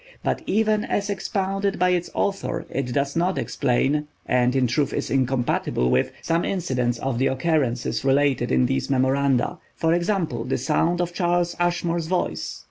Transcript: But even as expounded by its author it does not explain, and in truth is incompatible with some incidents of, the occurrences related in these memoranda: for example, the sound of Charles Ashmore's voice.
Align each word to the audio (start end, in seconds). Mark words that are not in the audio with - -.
But 0.23 0.41
even 0.47 0.83
as 0.83 1.11
expounded 1.11 1.77
by 1.77 1.89
its 1.91 2.09
author 2.15 2.65
it 2.71 2.91
does 2.91 3.15
not 3.15 3.37
explain, 3.37 4.07
and 4.25 4.55
in 4.55 4.65
truth 4.65 4.93
is 4.93 5.11
incompatible 5.11 5.91
with 5.91 6.11
some 6.23 6.43
incidents 6.43 6.97
of, 6.97 7.19
the 7.19 7.27
occurrences 7.27 8.03
related 8.03 8.51
in 8.51 8.65
these 8.65 8.89
memoranda: 8.89 9.59
for 9.75 9.93
example, 9.93 10.43
the 10.43 10.57
sound 10.57 11.01
of 11.01 11.13
Charles 11.13 11.55
Ashmore's 11.59 12.07
voice. 12.07 12.59